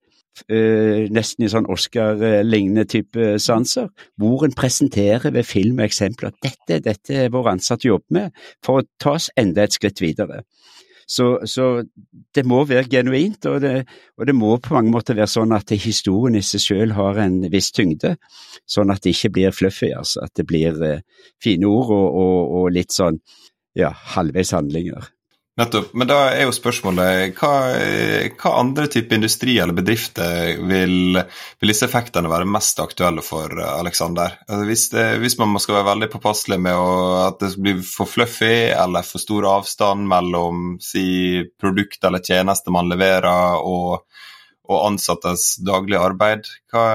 [0.48, 6.80] Uh, nesten i sånn Oscar-lignende type sanser, hvor en presenterer ved film eksempler at dette,
[6.88, 10.42] dette er vår ansatte jobber med, for å ta oss enda et skritt videre.
[11.12, 11.84] Så, så,
[12.36, 13.74] det må være genuint, og det,
[14.16, 17.42] og det, må på mange måter være sånn at historien i seg selv har en
[17.52, 18.14] viss tyngde,
[18.70, 20.24] sånn at det ikke blir fluffy, altså.
[20.24, 21.02] At det blir eh,
[21.44, 23.20] fine ord og, og, og, litt sånn
[23.76, 25.12] ja, halvveis handlinger.
[25.60, 25.90] Nettopp.
[25.94, 27.52] Men da er jo spørsmålet hva,
[28.40, 34.38] hva andre type industri eller bedrifter vil, vil, disse effektene være mest aktuelle for, Aleksander?
[34.48, 34.86] Altså hvis,
[35.20, 36.94] hvis, man skal være veldig påpasselig med å,
[37.26, 42.88] at det blir for fluffy eller for stor avstand mellom si, produkt eller tjeneste man
[42.88, 44.06] leverer og,
[44.72, 46.86] og ansattes daglige arbeid, hva,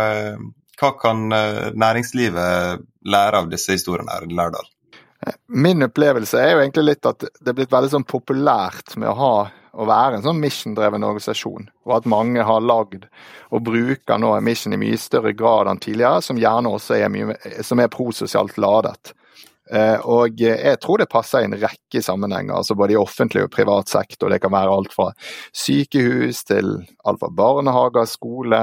[0.81, 4.73] hva, kan næringslivet lære av disse historiene her i Lærdal?
[5.49, 9.19] Min opplevelse er jo egentlig litt at det er blitt veldig sånn populært med å
[9.21, 9.37] ha
[9.77, 13.05] å være en sånn mission-dreven organisasjon, og at mange har lagd
[13.53, 17.93] og bruker nå mission i mye større grad enn tidligere, som gjerne også er, er
[17.93, 19.13] prososialt ladet.
[19.67, 23.53] Eh, og jeg tror det passer i en rekke sammenhenger, altså både i offentlig og
[23.55, 24.31] privat sektor.
[24.31, 25.11] Det kan være alt fra
[25.51, 28.63] sykehus til alt fra barnehager, skole,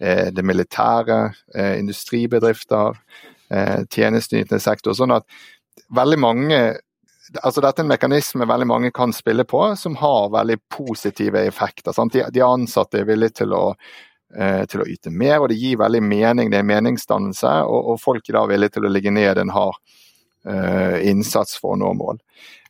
[0.00, 1.20] eh, det militære,
[1.54, 3.02] eh, industribedrifter,
[3.48, 4.92] tjenesteytende sektor.
[4.92, 5.24] Sånn at
[5.94, 6.60] veldig mange
[7.42, 11.92] altså Dette er en mekanisme veldig mange kan spille på, som har veldig positive effekter.
[12.08, 13.74] De, de, ansatte er villige til å,
[14.64, 16.48] til å yte mer, og det gir veldig mening.
[16.48, 19.76] Det er meningsdannelse, og, og folk er da villige til å ligge ned en hard
[20.48, 22.22] eh, innsats for å nå mål.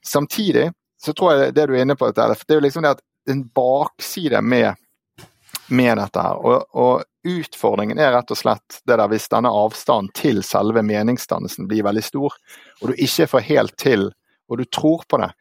[0.03, 3.05] Samtidig så tror jeg det du er inne på, det er jo liksom det at
[3.31, 4.75] en bakside med,
[5.69, 6.43] med dette her.
[6.43, 11.69] Og, og, utfordringen er rett og slett det der hvis denne avstanden til selve meningsdannelsen
[11.71, 12.37] blir veldig stor,
[12.83, 14.11] og du ikke får helt til,
[14.49, 15.33] og du tror på det,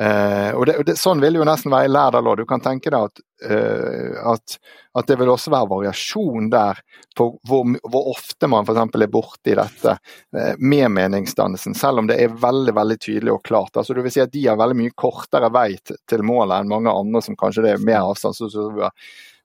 [0.00, 2.40] Uh, og, det, og det, Sånn vil jo nesten være i Lærdal òg.
[2.40, 4.56] Du kan tenke deg at, uh, at,
[4.98, 6.80] at, det vil også være variasjon der
[7.14, 8.80] på hvor, hvor ofte man f.eks.
[8.90, 13.76] er borti dette uh, med meningsdannelsen, selv om det er veldig veldig tydelig og klart.
[13.78, 16.90] Altså, du vil si at De har veldig mye kortere vei til målet enn mange
[16.90, 18.34] andre som kanskje det er mer avstand.
[18.34, 18.66] Så, så,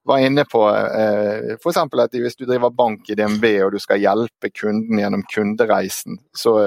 [0.10, 1.78] var inne på eh, f.eks.
[1.86, 6.58] at hvis du driver bank i DNB og du skal hjelpe kunden gjennom kundereisen, så,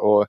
[0.00, 0.28] og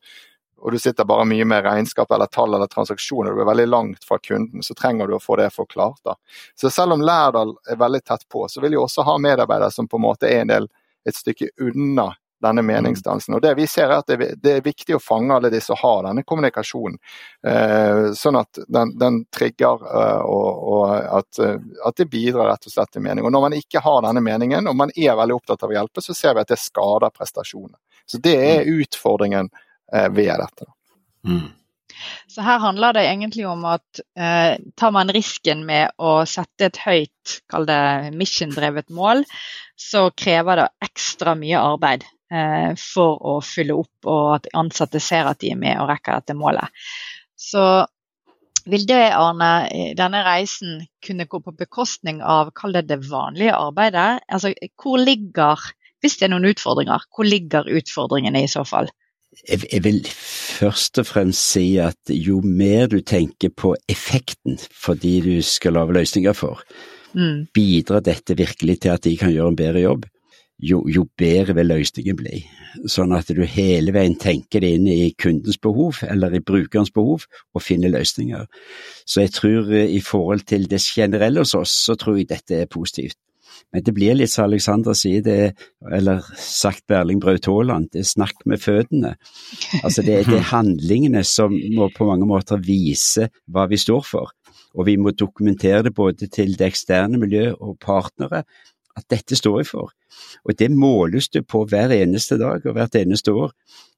[0.66, 4.06] og du sitter bare mye med regnskap eller tall eller transaksjoner, du er veldig langt
[4.08, 6.00] fra kunden, så trenger du å få det forklart.
[6.02, 6.16] da.
[6.58, 9.86] Så selv om Lærdal er veldig tett på, så vil de også ha medarbeidere som
[9.88, 10.66] på en måte er en del
[11.06, 12.08] et stykke unna
[12.42, 12.68] denne mm.
[12.68, 13.36] meningsdansen.
[13.36, 15.94] Og det vi ser er at det, er viktig å fange alle disse og ha
[16.08, 16.98] denne kommunikasjonen,
[17.48, 20.86] eh, sånn at den, den trigger eh, og,
[21.20, 23.26] at, eh, at, det bidrar rett og slett til mening.
[23.26, 26.04] Og Når man ikke har denne meningen, og man er veldig opptatt av å hjelpe,
[26.04, 27.78] så ser vi at det skader prestasjonene.
[28.06, 28.74] Så Det er mm.
[28.82, 29.54] utfordringen
[30.12, 30.66] ved dette.
[31.26, 31.48] Mm.
[32.32, 36.82] Så her handler det egentlig om at eh, tar man risken med å sette et
[36.84, 39.24] høyt, kall det mission-drevet mål,
[39.80, 45.30] så krever det ekstra mye arbeid eh, for å fylle opp og at ansatte ser
[45.30, 46.86] at de er med og rekker dette målet.
[47.36, 47.86] Så
[48.66, 54.24] vil det, Arne, denne reisen kunne gå på bekostning av kall det det vanlige arbeidet?
[54.26, 55.62] Altså, hvor ligger,
[56.02, 58.90] hvis det er noen utfordringer, hvor ligger utfordringene i så fall?
[59.44, 65.20] Jeg, vil først og fremst si at jo mer du tenker på effekten for de
[65.26, 66.64] du skal lage løsninger for,
[67.14, 67.48] mm.
[67.54, 70.06] bidrar dette virkelig til at de kan gjøre en bedre jobb,
[70.64, 72.40] jo, jo, bedre vil løsningen bli.
[72.92, 77.26] Sånn at du hele veien tenker det inn i kundens behov, eller i brukerens behov,
[77.54, 78.48] og finner løsninger.
[79.04, 82.62] Så jeg tror eh, i forhold til det generelle hos oss, så tror jeg dette
[82.64, 83.20] er positivt.
[83.74, 85.56] Men det blir litt som Alexander sier, det,
[85.92, 89.16] eller sagt Berling Braut Haaland, det er snakk med føttene.
[89.86, 94.32] Altså det, det er handlingene som må på mange måter vise hva vi står for.
[94.76, 98.44] Og vi må dokumentere det både til det eksterne miljøet og partnere,
[98.96, 99.92] at dette står vi for.
[100.48, 103.52] Og det måles det på hver eneste dag og hvert eneste år.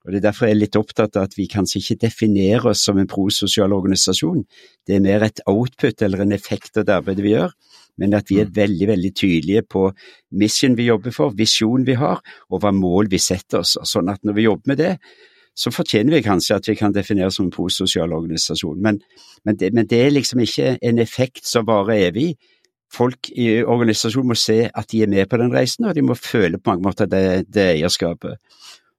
[0.05, 2.85] Og Det er derfor jeg er litt opptatt av at vi kanskje ikke definerer oss
[2.87, 4.45] som en prososial organisasjon.
[4.87, 7.53] Det er mer et output eller en effekt av det arbeidet vi gjør
[7.97, 8.55] men at vi er mm.
[8.55, 9.87] veldig veldig tydelige på
[10.37, 13.77] mission vi jobber for, visjon vi har, og hva mål vi setter oss.
[13.87, 14.93] Sånn at når vi jobber med det,
[15.57, 18.77] så fortjener vi kanskje at vi kan defineres som en prososial organisasjon.
[18.81, 18.99] Men,
[19.45, 22.35] men, det, men, det, er liksom ikke en effekt som varer evig.
[22.93, 26.15] Folk i organisasjonen må se at de er med på den reisen, og de må
[26.19, 28.37] føle på mange måter det, det eierskapet.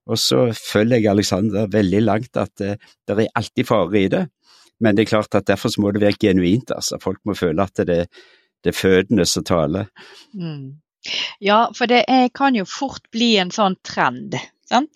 [0.08, 4.10] Og så følger jeg Alexander veldig langt at det, eh, det er alltid fare i
[4.10, 4.24] det.
[4.80, 6.70] Men det er klart at derfor må det være genuint.
[6.74, 6.98] altså.
[7.02, 8.06] Folk må føle at det,
[8.64, 9.88] det fødende som taler.
[10.34, 10.78] Mm.
[11.40, 14.36] Ja, for det er, kan jo fort bli en sånn trend.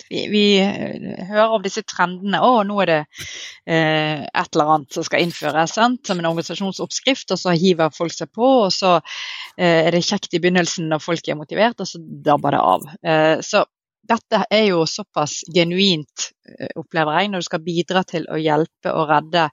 [0.09, 2.41] Vi, vi, eh, hører om disse trendene.
[2.43, 2.99] Å, nå er det
[3.65, 6.03] eh, et eller annet som skal innføres sant?
[6.05, 8.49] som en organisasjonsoppskrift, og så hiver folk seg på.
[8.67, 12.53] Og så eh, er det kjekt i begynnelsen når folk er motivert, og så dabber
[12.53, 12.91] det av.
[13.01, 13.63] Eh, så
[14.03, 18.93] dette er jo såpass genuint, eh, opplever jeg, når du skal bidra til å hjelpe
[18.93, 19.47] og redde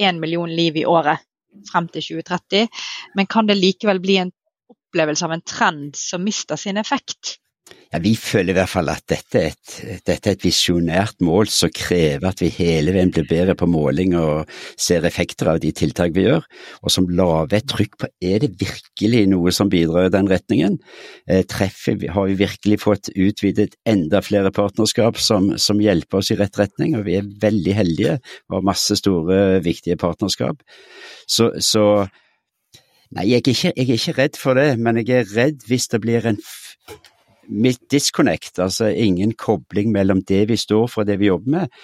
[0.00, 1.26] én million liv i året
[1.70, 2.68] frem til 2030,
[3.18, 4.32] men kan det likevel bli en
[4.70, 7.38] opplevelse av en trend som mister sin effekt?
[7.90, 9.72] Ja, Vi føler i hvert fall at dette er et,
[10.06, 14.14] dette er et visjonært mål som krever at vi hele veien blir bedre på måling
[14.14, 14.46] og
[14.78, 16.46] ser effekter av de tiltak vi gjør,
[16.84, 20.78] og som lager et trykk på er det virkelig noe som bidrar i den retningen.
[21.26, 26.38] Eh, treffer, har vi virkelig fått utvidet enda flere partnerskap som, som, hjelper oss i
[26.38, 30.62] rett retning, og vi er veldig heldige og har masse store, viktige partnerskap.
[31.26, 32.06] Så, så
[33.10, 35.88] Nei, jeg er, ikke, jeg er ikke redd for det, men jeg er redd hvis
[35.90, 36.36] det blir en
[37.90, 41.80] disconnect, altså ingen kobling mellom det vi står for og det vi jobber med,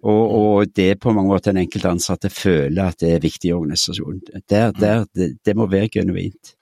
[0.00, 3.52] Og, og det på mange måter den enkelte ansatte føler at det er viktig i
[3.52, 4.22] organisasjonen.
[4.48, 6.54] Der, der, det, det må være genuint.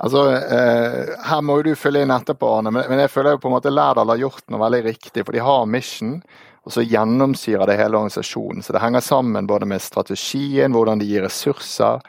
[0.00, 3.50] Altså, eh, Her må du følge inn etterpå, Arne, men, men jeg føler jo på
[3.50, 5.26] en måte Lærdal har gjort noe veldig riktig.
[5.26, 6.16] For de har mission,
[6.64, 8.64] og så gjennomsyrer det hele organisasjonen.
[8.64, 12.00] Så det henger sammen både med strategien, hvordan de gir ressurser,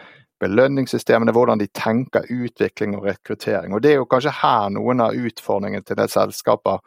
[0.42, 3.74] belønningssystemene, hvordan de tenker utvikling og rekruttering.
[3.74, 6.82] Og Det er jo kanskje her noen av utfordringene til det selskaper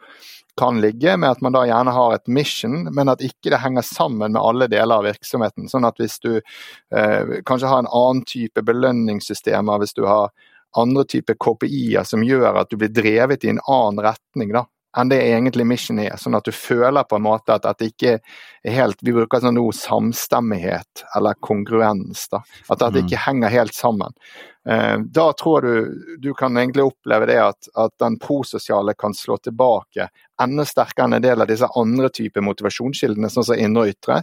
[0.57, 3.85] kan ligge, med at man da gjerne har et mission, men at ikke det henger
[3.85, 5.69] sammen med alle deler av virksomheten.
[5.69, 10.31] Sånn at hvis du eh, kanskje har en annen type belønningssystemer, hvis du har
[10.77, 14.65] andre typer KPI-er som gjør at du blir drevet i en annen retning da,
[14.97, 16.15] enn det egentlig mission er.
[16.17, 19.57] Sånn at du føler på en måte at, det ikke er helt Vi bruker sånn
[19.57, 22.27] nå samstemmighet eller kongruens.
[22.33, 24.15] da, At det ikke henger helt sammen.
[24.67, 29.37] Eh, da tror du du kan egentlig oppleve det at, at den prososiale kan slå
[29.37, 30.09] tilbake
[30.41, 34.21] enda sterkere enn en del av disse andre typer motivasjonskildene, sånn som indre og ytre.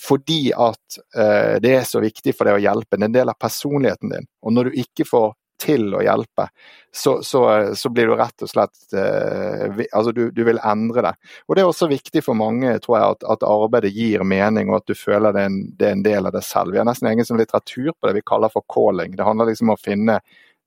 [0.00, 2.96] Fordi at eh, det er så viktig for deg å hjelpe.
[2.96, 4.28] Det er en del av personligheten din.
[4.44, 6.48] Og når du ikke får til å hjelpe,
[6.90, 7.42] så, så,
[7.78, 11.12] så blir du rett og slett eh, Altså, du, du, vil endre det.
[11.46, 14.80] Og det er også viktig for mange, tror jeg, at, at arbeidet gir mening, og
[14.80, 16.74] at du føler det er, en, det er, en, del av det selv.
[16.74, 19.14] Vi har nesten egen litteratur på det vi kaller for calling.
[19.18, 20.20] Det handler liksom om å finne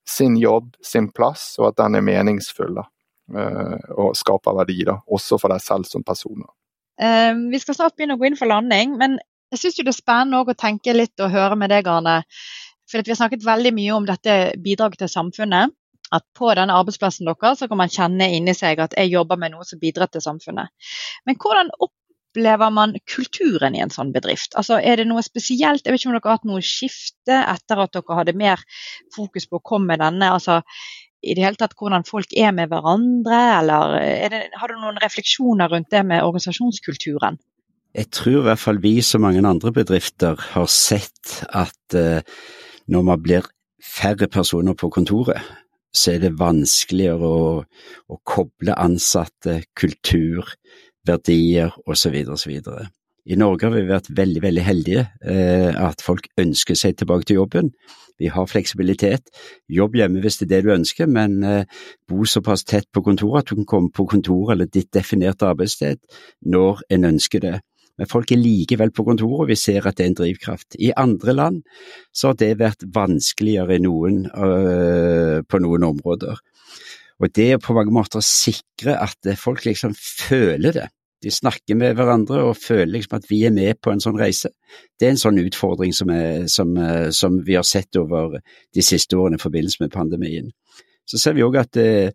[0.10, 2.76] sin jobb, sin plass, og at den er meningsfull.
[2.80, 2.88] da.
[3.32, 6.44] Eh, og skaper verdi, da, også for deg selv som person.
[7.02, 9.18] Um, vi skal snart begynne å gå inn for landing, men
[9.54, 12.22] jeg syns det er spennende å tenke litt og høre med deg, Arne.
[12.94, 15.74] For Vi har snakket veldig mye om dette bidraget til samfunnet.
[16.14, 19.56] At på denne arbeidsplassen deres så kan man kjenne inni seg at jeg jobber med
[19.56, 20.70] noe som bidrar til samfunnet.
[21.26, 24.54] Men hvordan opplever man kulturen i en sånn bedrift?
[24.60, 25.82] Altså, Er det noe spesielt?
[25.86, 28.62] Jeg vet ikke om dere har hatt noe skifte etter at dere hadde mer
[29.16, 30.30] fokus på å komme med denne.
[30.30, 30.62] altså
[31.24, 33.94] i det hele tatt hvordan folk er med hverandre, eller
[34.30, 37.40] det, har du noen refleksjoner rundt det med organisasjonskulturen?
[37.96, 42.20] Jeg tror i hvert fall vi som mange andre bedrifter har sett at uh,
[42.88, 43.48] når man blir
[43.84, 45.42] færre personer på kontoret,
[45.94, 47.62] så er det vanskeligere å,
[48.10, 50.56] å koble ansatte, kultur,
[51.06, 52.16] verdier osv.
[52.34, 52.54] osv.
[53.24, 57.40] I Norge har vi vært veldig veldig heldige eh, at folk ønsker seg tilbake til
[57.40, 57.70] jobben.
[58.20, 59.32] Vi har fleksibilitet.
[59.72, 63.44] Jobb hjemme hvis det er det du ønsker, men eh, bo såpass tett på kontoret
[63.44, 66.02] at du kan komme på kontoret eller ditt definerte arbeidssted
[66.44, 67.56] når en ønsker det
[68.00, 70.78] men folk er likevel på kontoret, og vi ser at det er en drivkraft.
[70.80, 71.62] I andre land
[72.14, 76.42] så har det vært vanskeligere noen, øh, på noen områder.
[77.22, 80.90] Og det er på mange måter å sikre at folk liksom føler det.
[81.24, 84.52] De snakker med hverandre og føler liksom at vi er med på en sånn reise.
[85.00, 88.84] Det er en sånn utfordring som, er, som, øh, som vi har sett over de
[88.84, 90.52] siste årene i forbindelse med pandemien.
[91.08, 92.10] Så ser vi òg at øh,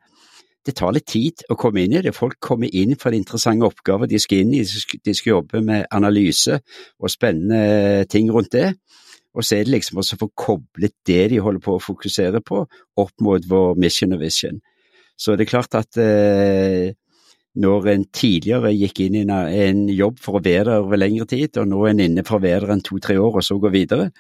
[0.69, 2.13] det tar litt tid å komme inn i det.
[2.17, 4.63] Folk kommer inn for de interessante oppgaver de skal inn i.
[4.65, 6.59] De skal jobbe med analyse
[7.01, 8.75] og spennende ting rundt det.
[9.39, 12.43] Og så er det liksom også å få koblet det de holder på å fokusere
[12.45, 12.65] på,
[13.01, 14.61] opp mot vår mission og vision.
[15.19, 16.93] Så det er klart at eh,
[17.59, 21.59] når en tidligere gikk inn i en jobb for å være der over lengre tid,
[21.59, 23.73] og nå er en inne for å være der en to-tre år og så gå
[23.75, 24.11] videre,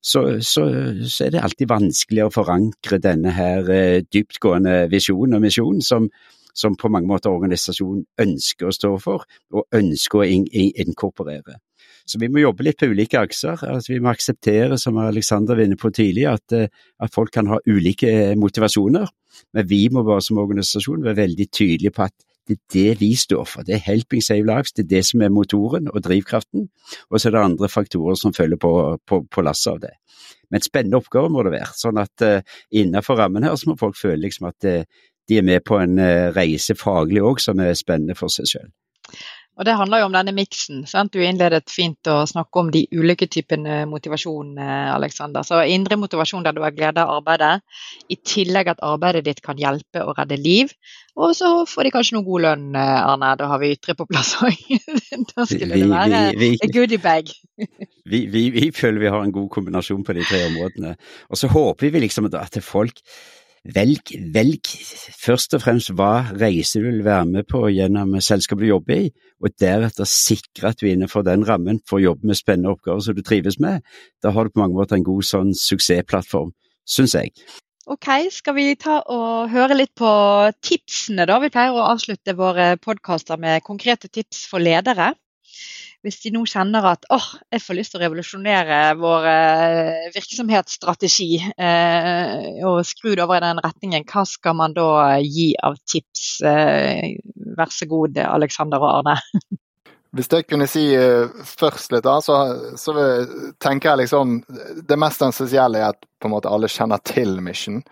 [0.00, 0.64] så, så,
[1.04, 6.10] så, er det alltid vanskeligere å forankre denne her eh, dyptgående visjonen og misjonen som,
[6.54, 11.60] som på mange måter organisasjonen ønsker å stå for, og ønsker å in in inkorporere.
[12.08, 13.60] Så vi må jobbe litt på ulike akser.
[13.68, 17.50] Altså, vi må akseptere, som Alexander var inne på tidlig, at, eh, at, folk kan
[17.52, 19.10] ha ulike motivasjoner.
[19.54, 22.16] Men vi må bare som organisasjon være veldig tydelige på at
[22.48, 23.66] det er det vi står for.
[23.66, 26.68] Det er Helping Save Lives, det er det som er motoren og drivkraften.
[27.10, 28.72] Og så er det andre faktorer som følger på,
[29.06, 29.94] på, på lasset av det.
[30.50, 31.70] Men spennende oppgaver må det være.
[31.76, 32.40] Sånn at uh,
[32.72, 36.00] innenfor rammen her så må folk føle liksom at uh, de er med på en
[36.00, 38.72] uh, reise faglig òg som er spennende for seg selv.
[39.58, 40.84] Og Det handler jo om denne miksen.
[41.10, 44.54] Du innledet fint å snakke om de ulike typene motivasjon,
[44.94, 45.42] Alexander.
[45.42, 47.64] Så Indre motivasjon der du har glede av arbeidet,
[48.08, 50.70] i tillegg at arbeidet ditt kan hjelpe og redde liv.
[51.18, 53.32] Og så får de kanskje noe god lønn, Arne.
[53.40, 54.60] Da har vi ytre på plass òg.
[55.34, 57.34] da skulle det være en goodiebag.
[58.12, 60.94] vi, vi, vi føler vi har en god kombinasjon på de tre områdene.
[61.32, 63.02] Og så håper vi liksom at folk
[63.66, 64.68] Velg, velg
[65.18, 69.10] først og fremst hva reise du vil være med på gjennom selskapet du jobber i,
[69.42, 73.22] og deretter sikre at du innenfor den rammen får jobbe med spennende oppgaver som du
[73.26, 73.82] trives med.
[74.22, 76.54] Da har du på mange måter en god sånn suksessplattform,
[76.88, 77.34] syns jeg.
[77.88, 80.08] Ok, skal vi ta og høre litt på
[80.60, 81.38] tipsene, da?
[81.40, 85.14] Vi pleier å avslutte våre podkaster med konkrete tips for ledere
[86.06, 90.10] hvis de nå kjenner at åh, oh, jeg får lyst til å revolusjonere vår eh,
[90.14, 95.78] virksomhetsstrategi eh, og skru det over i den retningen, hva skal man da gi av
[95.90, 96.28] tips?
[96.46, 97.16] Eh,
[97.58, 99.16] vær så god, Alexander og Arne.
[100.14, 100.86] Hvis jeg kunne si
[101.44, 102.38] først litt, da, så,
[102.80, 102.94] så
[103.60, 104.38] tenker jeg liksom
[104.88, 107.82] Det mest essensielle er at på en måte alle kjenner til Mission.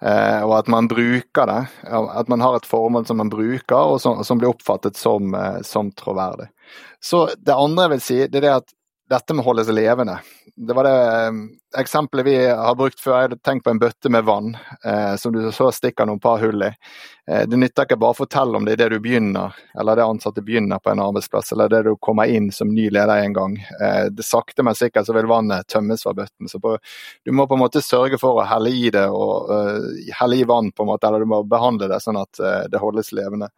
[0.00, 1.58] Og at man bruker det.
[1.92, 5.92] At man har et formål som man bruker, og som, som blir oppfattet som, som
[5.92, 6.48] troverdig.
[7.00, 8.74] Så det andre jeg vil si, det er det at
[9.08, 10.18] dette må holdes levende.
[10.56, 11.36] Det var det eh,
[11.80, 13.14] eksempelet vi har brukt før.
[13.14, 14.50] Jeg hadde tenkt på en bøtte med vann
[14.84, 16.68] eh, som du så stikker noen par hull i.
[17.28, 20.44] Eh, det nytter ikke bare å fortelle om det idet du begynner, eller det ansatte
[20.44, 23.54] begynner på en arbeidsplass, eller det du kommer inn som ny leder en gang.
[23.80, 26.50] Eh, det Sakte, men sikkert så vil vannet tømmes fra bøtten.
[26.52, 26.74] Så på,
[27.24, 30.44] du må på en måte sørge for å helle i det, og uh, helle i
[30.48, 33.48] vann, på en måte, eller du må behandle det sånn at uh, det holdes levende.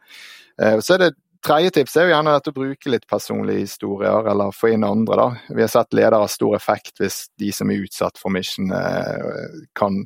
[0.61, 1.11] Uh, så er det
[1.47, 5.16] Tredje tips er jo gjerne dette å bruke litt personlige historier, eller få inn andre.
[5.16, 5.55] da.
[5.57, 9.62] Vi har sett ledere ha stor effekt hvis de som er utsatt for mission eh,
[9.72, 10.03] kan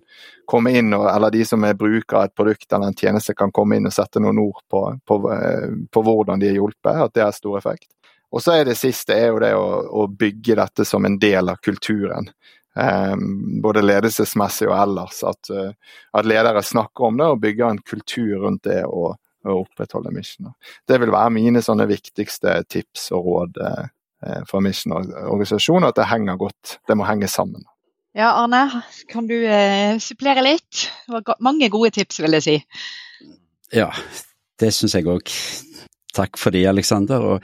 [0.47, 3.81] komme inn, eller de som er bruker av et produkt eller en tjeneste kan komme
[3.81, 7.03] inn og sette noen ord på, på, eh, på hvordan de er hjulpet.
[7.09, 7.91] At det har stor effekt.
[8.31, 11.51] Og så er det siste er jo det å, å bygge dette som en del
[11.51, 12.31] av kulturen.
[12.75, 15.21] Um, både ledelsesmessig og ellers.
[15.27, 18.83] At, uh, at, ledere snakker om det og bygger en kultur rundt det.
[18.87, 19.15] og
[19.45, 20.55] å opprettholde missioner.
[20.89, 23.93] Det vil være mine sånne viktigste tips og råd for
[24.49, 26.79] fra Mission-organisasjonen, at det henger godt.
[26.89, 27.67] Det må henge sammen.
[28.17, 30.87] Ja, Arne, kan du eh, supplere litt?
[31.05, 32.55] Det var mange gode tips, vil jeg si.
[33.75, 33.89] Ja,
[34.63, 35.33] det syns jeg òg.
[36.15, 37.43] Takk for det, Aleksander.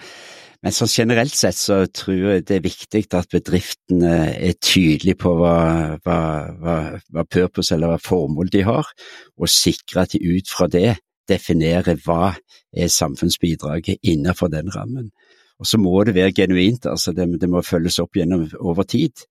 [0.61, 5.32] Men sånn generelt sett så tror jeg det er viktig at bedriftene er tydelige på
[5.40, 5.57] hva,
[6.05, 6.18] hva,
[6.61, 6.76] hva,
[7.09, 8.90] hva purpose eller hva formål de har,
[9.40, 11.01] og sikre at de ut fra det
[11.31, 12.35] definere hva
[12.72, 15.11] er samfunnsbidraget innenfor den rammen.
[15.61, 19.26] Og så må det være genuint, altså det, det må følges opp gjennom over tid.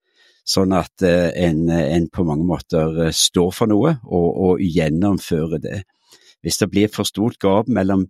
[0.46, 5.62] Sånn at eh, en, en, på mange måter eh, står for noe og, og gjennomfører
[5.62, 5.82] det.
[6.40, 8.06] Hvis det blir for stort gap mellom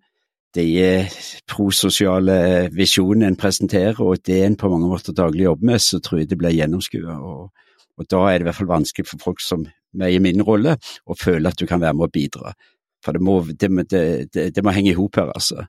[0.55, 1.19] de eh,
[1.51, 6.23] prososiale visjonene en presenterer og det en på mange måter daglig jobber med, så tror
[6.23, 7.19] jeg det blir gjennomskua.
[7.19, 9.67] Og, og, da er det i hvert fall vanskelig for folk som
[10.01, 10.77] meg i min rolle
[11.07, 12.55] å føle at du kan være med å bidra.
[13.05, 13.71] For det må, det,
[14.35, 15.67] det, det må henge i hop her, altså.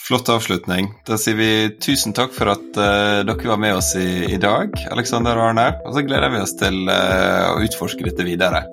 [0.00, 0.88] Flott avslutning.
[1.06, 1.50] Da sier vi
[1.82, 5.66] tusen takk for at uh, dere var med oss i, i, dag, Alexander og Arne.
[5.84, 8.64] Og så gleder vi oss til uh, å utforske dette videre.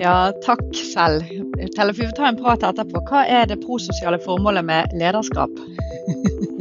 [0.00, 1.30] Ja, takk selv.
[1.76, 3.04] Tellef, vi får ta en prat etterpå.
[3.06, 5.54] Hva er det prososiale formålet med lederskap?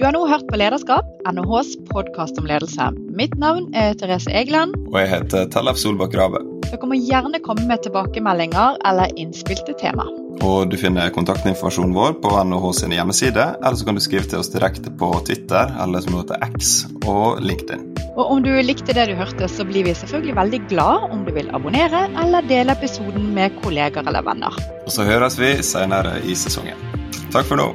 [0.00, 2.86] Du har nå hørt på Lederskap, NHHs podkast om ledelse.
[3.12, 4.72] Mitt navn er Therese Egeland.
[4.88, 6.40] Og jeg heter Tellef Solbakk Rave.
[6.70, 10.06] Dere må gjerne komme med tilbakemeldinger eller innspill til tema.
[10.40, 14.40] Og Du finner kontaktinformasjonen vår på NHH sine hjemmeside, eller så kan du skrive til
[14.40, 16.72] oss direkte på Twitter, eller som heter X,
[17.04, 17.84] og LinkedIn.
[18.14, 21.34] Og Om du likte det du hørte, så blir vi selvfølgelig veldig glad om du
[21.36, 24.56] vil abonnere eller dele episoden med kolleger eller venner.
[24.80, 26.88] Og så høres vi senere i sesongen.
[27.36, 27.74] Takk for nå.